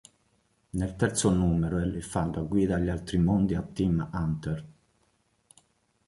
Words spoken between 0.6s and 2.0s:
Nel terzo numero